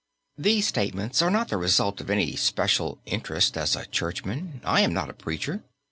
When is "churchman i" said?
3.85-4.81